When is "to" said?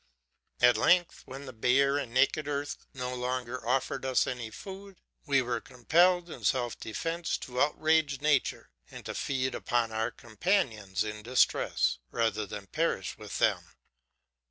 7.37-7.61, 9.05-9.13